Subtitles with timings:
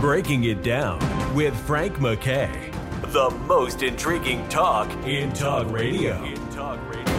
[0.00, 0.98] Breaking It Down
[1.34, 2.72] with Frank McKay.
[3.12, 6.24] The most intriguing talk in talk radio.
[6.24, 7.14] In talk radio.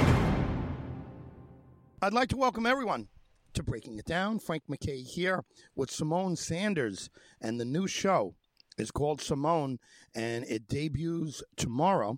[2.01, 3.09] I'd like to welcome everyone
[3.53, 4.39] to Breaking It Down.
[4.39, 5.43] Frank McKay here
[5.75, 8.33] with Symone Sanders, and the new show
[8.79, 9.77] is called Symone,
[10.15, 12.17] and it debuts tomorrow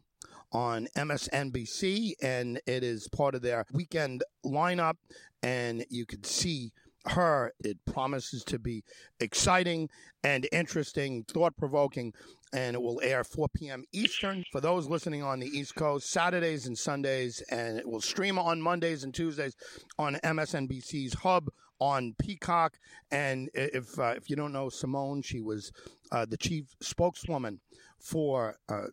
[0.54, 4.96] on MSNBC, and it is part of their weekend lineup,
[5.42, 6.72] and you can see
[7.08, 7.54] her.
[7.64, 8.84] It promises to be
[9.20, 9.90] exciting
[10.24, 12.14] and interesting, thought provoking,
[12.54, 13.84] and it will air 4 p.m.
[13.92, 18.38] Eastern for those listening on the East Coast, Saturdays and Sundays, and it will stream
[18.38, 19.56] on Mondays and Tuesdays
[19.98, 22.78] on MSNBC's Hub on Peacock.
[23.12, 25.72] And if uh, if you don't know Symone, she was
[26.12, 27.60] uh, the chief spokeswoman
[28.00, 28.58] for.
[28.70, 28.88] Uh,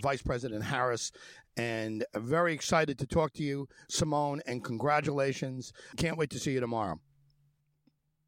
[0.00, 1.10] Vice President Harris,
[1.56, 5.72] and very excited to talk to you, Symone, and congratulations.
[5.96, 7.00] Can't wait to see you tomorrow.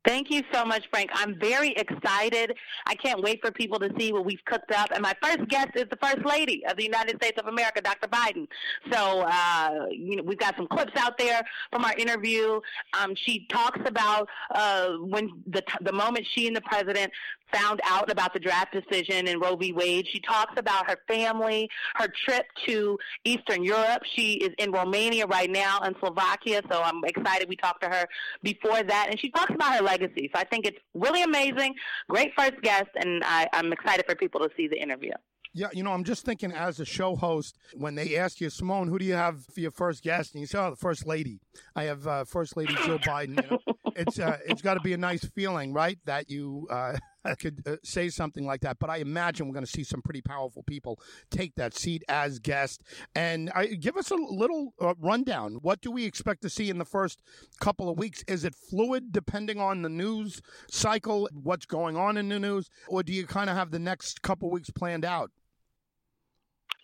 [0.04, 1.10] Thank you so much, Frank.
[1.14, 2.54] I'm very excited.
[2.86, 4.90] I can't wait for people to see what we've cooked up.
[4.92, 8.08] And my first guest is the First Lady of the United States of America, Dr.
[8.08, 8.46] Biden.
[8.92, 12.60] So, uh, you know, we've got some clips out there from our interview.
[13.00, 17.10] Um, she talks about uh, when the the moment she and the president
[17.54, 19.72] found out about the draft decision in Roe v.
[19.72, 20.06] Wade.
[20.12, 24.02] She talks about her family, her trip to Eastern Europe.
[24.14, 28.06] She is in Romania right now and Slovakia, so I'm excited we talked to her
[28.42, 29.08] before that.
[29.10, 30.30] And she talks about her legacy.
[30.34, 31.74] So I think it's really amazing.
[32.08, 35.12] Great first guest, and I, I'm excited for people to see the interview.
[35.56, 38.88] Yeah, you know, I'm just thinking as a show host, when they ask you, Symone,
[38.88, 40.34] who do you have for your first guest?
[40.34, 41.38] And you say, oh, the First Lady.
[41.76, 43.40] I have uh, First Lady Jill Biden.
[43.40, 43.58] You know,
[43.94, 45.96] it's uh, it's got to be a nice feeling, right?
[46.06, 46.96] That you uh,
[47.38, 48.78] could uh, say something like that.
[48.78, 52.38] But I imagine we're going to see some pretty powerful people take that seat as
[52.38, 52.82] guest.
[53.14, 55.58] And I, give us a little uh, rundown.
[55.62, 57.20] What do we expect to see in the first
[57.60, 58.22] couple of weeks?
[58.28, 63.02] Is it fluid depending on the news cycle, what's going on in the news, or
[63.02, 65.30] do you kind of have the next couple weeks planned out?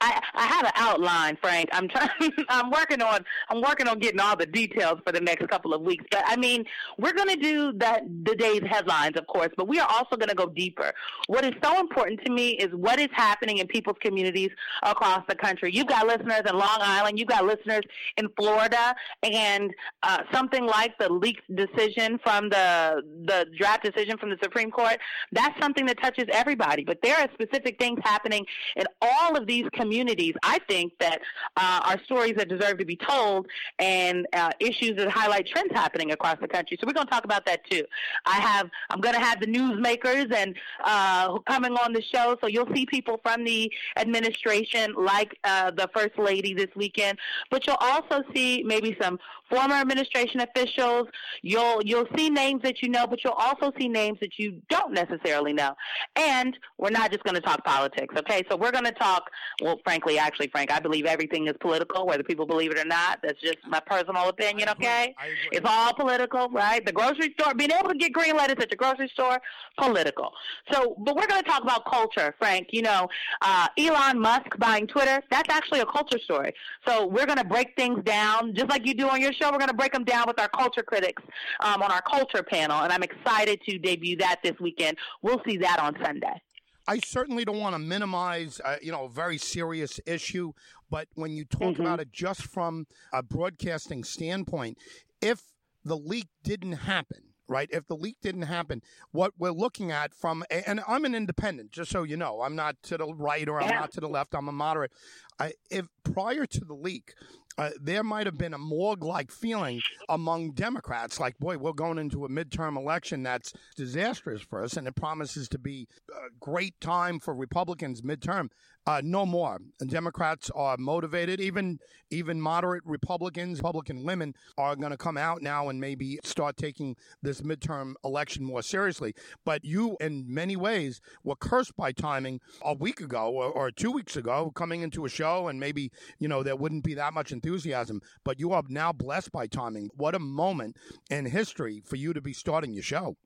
[0.01, 1.69] I, I have an outline, Frank.
[1.73, 2.11] I'm trying.
[2.49, 3.25] I'm working on.
[3.51, 6.05] I'm working on getting all the details for the next couple of weeks.
[6.11, 6.65] But I mean,
[6.99, 9.51] we're going to do that the day's headlines, of course.
[9.57, 10.93] But we are also going to go deeper.
[11.27, 14.51] What is so important to me is what is happening in people's communities
[14.83, 15.71] across the country.
[15.75, 17.19] You've got listeners in Long Island.
[17.19, 17.83] You've got listeners
[18.17, 19.71] in Florida, and
[20.03, 24.97] uh, something like the leaked decision from the the draft decision from the Supreme Court.
[25.33, 26.85] That's something that touches everybody.
[26.85, 28.47] But there are specific things happening
[28.77, 31.21] in all of these communities communities, I think that
[31.57, 33.47] uh, are stories that deserve to be told
[33.81, 36.79] and uh, issues that highlight trends happening across the country.
[36.81, 37.85] So we're going to talk about that too.
[38.25, 42.47] I have I'm going to have the newsmakers and uh, coming on the show, so
[42.47, 47.19] you'll see people from the administration, like uh, the first lady this weekend,
[47.51, 49.19] but you'll also see maybe some
[49.51, 51.09] former administration officials.
[51.43, 54.93] You'll you'll see names that you know, but you'll also see names that you don't
[54.93, 55.75] necessarily know.
[56.17, 58.43] And we're not just going to talk politics, okay?
[58.49, 59.31] So we're going to talk.
[59.61, 63.21] Well, frankly, actually, Frank, I believe everything is political, whether people believe it or not.
[63.23, 65.15] That's just my personal opinion, okay?
[65.53, 66.85] It's all political, right?
[66.85, 69.39] The grocery store, being able to get green lettuce at the grocery store,
[69.79, 70.33] political.
[70.73, 72.69] So, but we're going to talk about culture, Frank.
[72.73, 73.09] You know,
[73.43, 76.53] uh, Elon Musk buying Twitter, that's actually a culture story.
[76.87, 79.51] So we're going to break things down, just like you do on your show.
[79.51, 81.23] We're going to break them down with our culture critics
[81.61, 84.97] um, on our culture panel, and I'm excited to debut that this weekend.
[85.23, 86.41] We'll see that on Sunday.
[86.87, 90.53] I certainly don't want to minimize, uh, you know, a very serious issue,
[90.91, 91.83] but when you talk mm-hmm.
[91.83, 94.79] about it just from a broadcasting standpoint,
[95.21, 95.43] if
[95.85, 97.69] the leak didn't happen, right?
[97.73, 98.81] If the leak didn't happen,
[99.11, 102.77] what we're looking at from, and I'm an independent, just so you know, I'm not
[102.85, 103.81] to the right or I'm yeah.
[103.81, 104.93] not to the left, I'm a moderate.
[105.39, 107.15] I, if prior to the leak,
[107.59, 111.99] uh, there might have been a morgue like feeling among Democrats like, boy, we're going
[111.99, 116.81] into a midterm election that's disastrous for us, and it promises to be a great
[116.81, 118.49] time for Republicans midterm.
[118.87, 119.59] Uh, no more.
[119.79, 121.39] And Democrats are motivated.
[121.39, 121.79] Even
[122.11, 126.97] even moderate Republicans, Republican women, are going to come out now and maybe start taking
[127.23, 129.15] this midterm election more seriously.
[129.45, 133.91] But you, in many ways, were cursed by timing a week ago or, or two
[133.91, 137.33] weeks ago, coming into a show, and maybe you know there wouldn't be that much
[137.33, 138.01] enthusiasm.
[138.25, 139.91] But you are now blessed by timing.
[139.95, 140.77] What a moment
[141.11, 143.17] in history for you to be starting your show.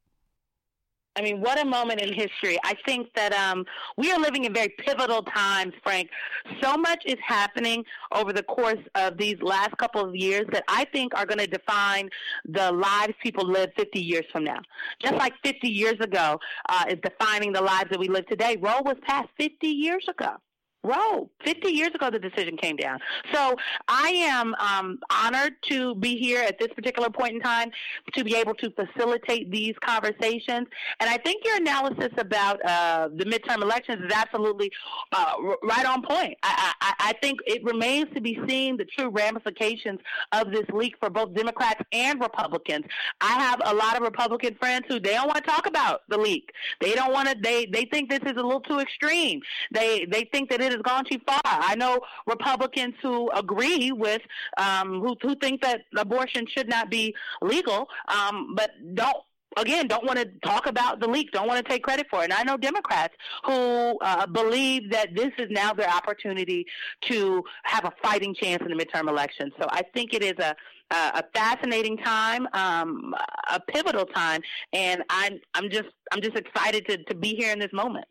[1.16, 2.58] I mean, what a moment in history.
[2.64, 3.64] I think that um,
[3.96, 6.10] we are living in very pivotal times, Frank.
[6.60, 10.86] So much is happening over the course of these last couple of years that I
[10.86, 12.10] think are going to define
[12.44, 14.60] the lives people live 50 years from now.
[15.00, 16.38] Just like 50 years ago
[16.68, 18.56] uh, is defining the lives that we live today.
[18.60, 20.36] Roe was passed 50 years ago
[20.84, 21.30] Roe.
[21.44, 22.98] 50 years ago, the decision came down.
[23.32, 23.56] So
[23.88, 27.70] I am um, honored to be here at this particular point in time
[28.12, 30.68] to be able to facilitate these conversations.
[31.00, 34.70] And I think your analysis about uh, the midterm elections is absolutely
[35.12, 36.36] uh, right on point.
[36.42, 40.00] I, I, I think it remains to be seen the true ramifications
[40.32, 42.84] of this leak for both Democrats and Republicans.
[43.22, 46.18] I have a lot of Republican friends who they don't want to talk about the
[46.18, 46.50] leak.
[46.80, 47.36] They don't want to.
[47.40, 49.40] They they think this is a little too extreme.
[49.72, 51.40] They they think that it has gone too far.
[51.44, 54.22] I know Republicans who agree with
[54.56, 59.16] um, who who think that abortion should not be legal, um, but don't
[59.56, 62.24] again don't want to talk about the leak, don't want to take credit for it.
[62.24, 66.66] And I know Democrats who uh, believe that this is now their opportunity
[67.08, 69.50] to have a fighting chance in the midterm election.
[69.60, 70.54] So I think it is a
[70.90, 73.14] a fascinating time, um,
[73.50, 74.40] a pivotal time,
[74.72, 78.06] and I'm I'm just I'm just excited to, to be here in this moment.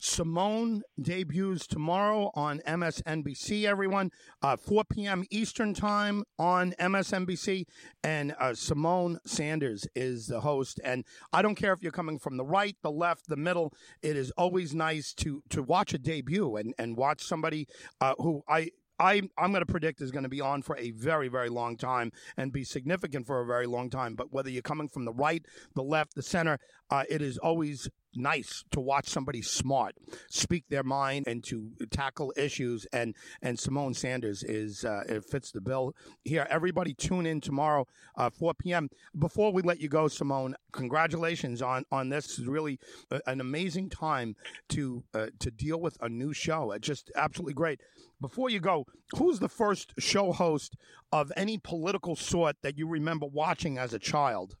[0.00, 4.10] Symone debuts tomorrow on MSNBC, everyone,
[4.42, 5.24] uh, 4 p.m.
[5.30, 7.64] Eastern Time on MSNBC.
[8.02, 10.80] And uh, Symone Sanders is the host.
[10.82, 14.16] And I don't care if you're coming from the right, the left, the middle, it
[14.16, 17.68] is always nice to, to watch a debut and, and watch somebody
[18.00, 18.70] uh, who I,
[19.00, 21.78] I, I'm going to predict is going to be on for a very, very long
[21.78, 24.14] time and be significant for a very long time.
[24.14, 25.44] But whether you're coming from the right,
[25.74, 26.58] the left, the center,
[26.90, 29.94] uh, it is always nice to watch somebody smart
[30.28, 32.86] speak their mind and to tackle issues.
[32.92, 35.94] And and Symone Sanders is uh, it fits the bill
[36.24, 36.46] here.
[36.50, 38.88] Everybody tune in tomorrow, uh, 4 p.m.
[39.18, 42.38] Before we let you go, Symone, congratulations on on this.
[42.38, 42.78] is really
[43.26, 44.34] an amazing time
[44.70, 46.72] to uh, to deal with a new show.
[46.72, 47.80] It's just absolutely great.
[48.20, 48.86] Before you go,
[49.16, 50.76] who's the first show host
[51.12, 54.56] of any political sort that you remember watching as a child?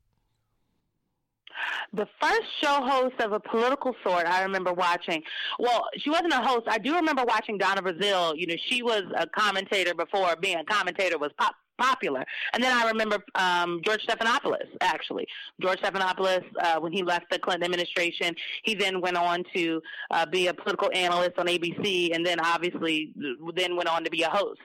[1.92, 5.22] The first show host of a political sort I remember watching.
[5.58, 6.66] Well, she wasn't a host.
[6.68, 8.36] I do remember watching Donna Brazile.
[8.36, 12.24] You know, she was a commentator before being a commentator was pop popular.
[12.52, 15.26] And then I remember um, George Stephanopoulos, actually.
[15.60, 18.34] George Stephanopoulos, uh, when he left the Clinton administration,
[18.64, 23.12] he then went on to uh, be a political analyst on ABC and then obviously
[23.54, 24.60] then went on to be a host.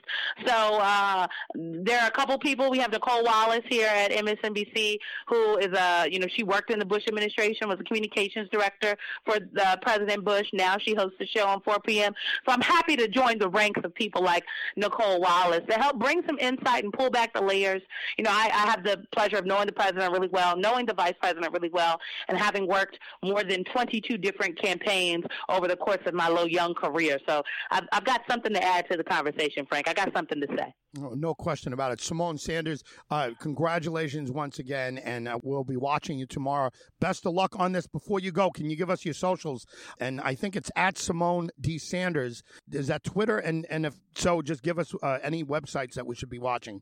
[0.45, 2.69] So uh, there are a couple people.
[2.69, 4.97] We have Nicolle Wallace here at MSNBC
[5.27, 8.95] who is a, you know, she worked in the Bush administration, was a communications director
[9.25, 10.47] for the President Bush.
[10.53, 12.13] Now she hosts the show on 4 p.m.
[12.45, 14.43] So I'm happy to join the ranks of people like
[14.75, 17.81] Nicolle Wallace to help bring some insight and pull pull back the layers.
[18.17, 20.93] You know, I, I have the pleasure of knowing the president really well, knowing the
[20.93, 25.99] vice president really well, and having worked more than 22 different campaigns over the course
[26.05, 27.19] of my little young career.
[27.27, 29.87] So I've, I've got something to add to the conversation, Frank.
[29.87, 30.73] I got something to say.
[31.01, 31.99] Oh, no question about it.
[31.99, 36.69] Symone Sanders, uh, congratulations once again, and uh, we'll be watching you tomorrow.
[37.01, 37.85] Best of luck on this.
[37.85, 39.65] Before you go, can you give us your socials?
[39.99, 41.77] And I think it's at Symone D.
[41.77, 42.43] Sanders.
[42.71, 43.37] Is that Twitter?
[43.37, 46.81] And, and if so, just give us uh, any websites that we should be watching.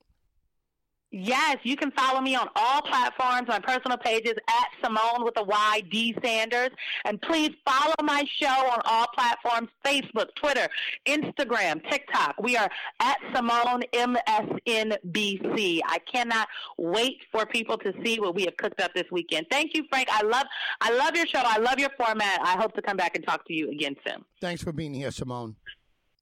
[1.15, 5.43] Yes, you can follow me on all platforms, my personal pages at Symone with a
[5.43, 6.71] Y D Sanders,
[7.05, 10.67] and please follow my show on all platforms: Facebook, Twitter,
[11.05, 12.41] Instagram, TikTok.
[12.41, 12.67] We are
[12.99, 15.81] at Symone MSNBC.
[15.85, 16.47] I cannot
[16.79, 19.45] wait for people to see what we have cooked up this weekend.
[19.51, 20.07] Thank you, Frank.
[20.11, 20.47] I love,
[20.81, 21.43] I love your show.
[21.45, 22.39] I love your format.
[22.41, 24.25] I hope to come back and talk to you again soon.
[24.41, 25.53] Thanks for being here, Symone.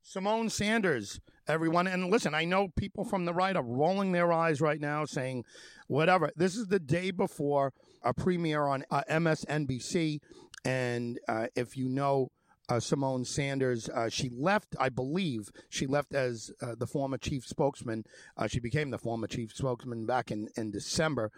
[0.06, 1.88] Symone Sanders everyone.
[1.88, 5.46] And listen, I know people from the right are rolling their eyes right now saying,
[5.88, 6.32] whatever.
[6.36, 7.74] This is the day before
[8.04, 10.20] a premiere on uh, MSNBC.
[10.66, 12.30] And uh, if you know
[12.70, 17.45] uh, Symone Sanders, uh, she left, I believe, she left as uh, the former chief
[17.45, 18.06] spokesman.
[18.38, 21.31] Uh, she became the former chief spokesman back in, in December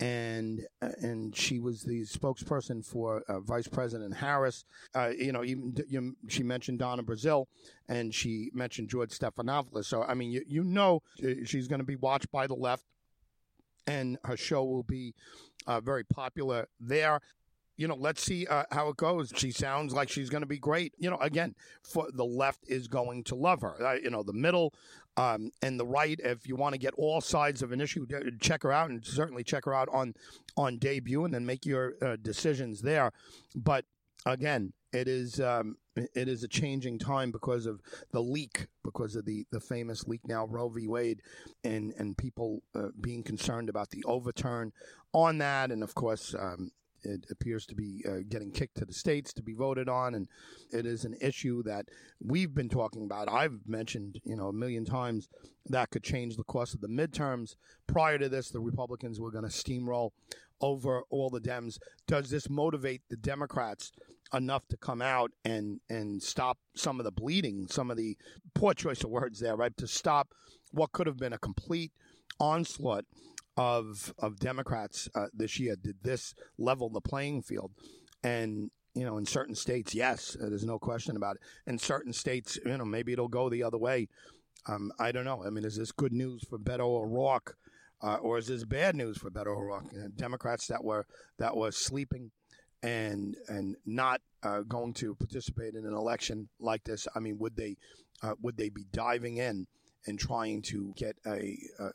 [0.00, 4.64] and uh, and she was the spokesperson for uh, Vice President Harris.
[4.94, 7.46] Uh, you know, even you, she mentioned Donna Brazile,
[7.88, 9.86] and she mentioned George Stephanopoulos.
[9.86, 12.84] So I mean, you you know uh, she's going to be watched by the left,
[13.86, 15.14] and her show will be
[15.66, 17.20] uh, very popular there
[17.76, 19.32] you know, let's see uh, how it goes.
[19.36, 20.94] She sounds like she's going to be great.
[20.98, 23.84] You know, again, for the left is going to love her.
[23.84, 24.72] Uh, you know, the middle
[25.16, 26.18] um, and the right.
[26.22, 28.06] If you want to get all sides of an issue,
[28.40, 30.14] check her out, and certainly check her out on
[30.56, 33.12] on debut, and then make your uh, decisions there.
[33.54, 33.84] But
[34.24, 37.80] again, it is um, it is a changing time because of
[38.12, 40.86] the leak, because of the, the famous leak now Roe v.
[40.86, 41.22] Wade,
[41.64, 44.72] and and people uh, being concerned about the overturn
[45.12, 46.70] on that, and of course um,
[47.06, 50.28] it appears to be uh, getting kicked to the states to be voted on, and
[50.72, 51.86] it is an issue that
[52.20, 53.30] we've been talking about.
[53.30, 55.28] I've mentioned, you know, a million times
[55.66, 57.56] that could change the course of the midterms.
[57.86, 60.10] Prior to this, the Republicans were going to steamroll
[60.60, 61.78] over all the Dems.
[62.06, 63.92] Does this motivate the Democrats
[64.34, 68.16] enough to come out and and stop some of the bleeding, some of the
[68.54, 69.76] poor choice of words there, right?
[69.76, 70.28] To stop
[70.72, 71.92] what could have been a complete
[72.40, 73.04] onslaught
[73.56, 75.76] of of Democrats uh, this year.
[75.76, 77.72] Did this level the playing field?
[78.22, 81.42] And you know, in certain states, yes, uh, there's no question about it.
[81.66, 84.08] In certain states, you know, maybe it'll go the other way.
[84.66, 85.44] Um, I don't know.
[85.44, 87.56] I mean, is this good news for Beto O'Rourke,
[88.02, 89.86] uh, or is this bad news for Beto O'Rourke?
[89.92, 91.06] Uh, Democrats that were
[91.38, 92.30] that were sleeping
[92.82, 97.06] and and not uh, going to participate in an election like this.
[97.14, 97.76] I mean, would they
[98.22, 99.66] uh, would they be diving in
[100.06, 101.90] and trying to get a, a,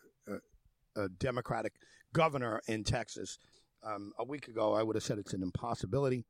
[0.95, 1.74] a Democratic
[2.13, 3.38] governor in Texas?
[3.83, 6.24] Um, a week ago, I would have said it's an impossibility,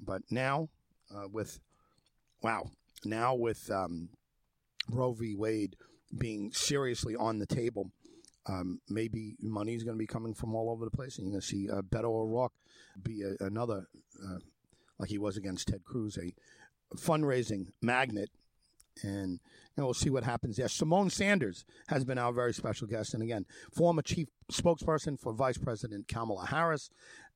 [0.00, 0.68] but now
[1.14, 1.60] uh, with
[2.42, 2.70] wow,
[3.04, 4.08] now with um,
[4.90, 5.34] Roe v.
[5.34, 5.76] Wade
[6.16, 7.90] being seriously on the table.
[8.46, 11.32] Um, maybe money is going to be coming from all over the place, and you're
[11.32, 12.52] going to see uh, Beto O'Rourke
[13.02, 13.86] be a, another,
[14.22, 14.38] uh,
[14.98, 16.34] like he was against Ted Cruz, a
[16.96, 18.30] fundraising magnet.
[19.02, 19.38] And you
[19.76, 20.66] know, we'll see what happens there.
[20.66, 25.58] Symone Sanders has been our very special guest, and again, former chief spokesperson for Vice
[25.58, 26.90] President Kamala Harris,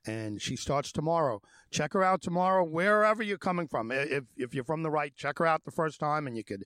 [0.06, 1.42] and she starts tomorrow.
[1.70, 3.90] Check her out tomorrow, wherever you're coming from.
[3.90, 6.64] If if you're from the right, check her out the first time, and you could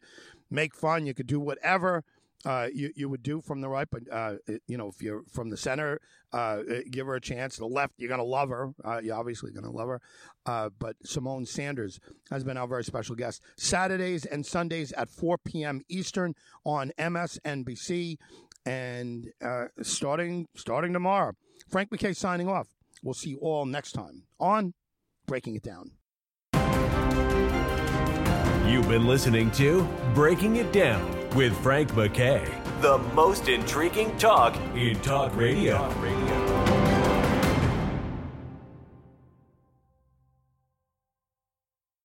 [0.51, 1.07] make fun.
[1.07, 2.05] You could do whatever.
[2.45, 4.35] Uh, you, you would do from the right, but uh,
[4.67, 6.01] you know if you're from the center,
[6.33, 6.59] uh,
[6.91, 7.57] give her a chance.
[7.57, 8.73] The left, you're gonna love her.
[8.85, 10.01] Uh, you're obviously gonna love her.
[10.45, 13.43] Uh, but Symone Sanders has been our very special guest.
[13.57, 15.83] Saturdays and Sundays at 4 p.m.
[15.89, 16.35] Eastern
[16.65, 18.19] on MSNBC,
[18.67, 21.35] and uh, starting starting tomorrow.
[21.69, 22.69] Frank McKay signing off.
[23.05, 24.75] We'll see you all next time on
[25.27, 25.93] Breaking It Down.
[28.69, 32.47] You've been listening to Breaking It Down with Frank McKay.
[32.83, 35.77] the most intriguing talk in talk radio.
[35.79, 36.42] Talk radio.